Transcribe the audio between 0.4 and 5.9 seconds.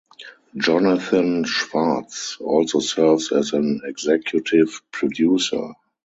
Jonathan Schwartz also serves as an executive producer.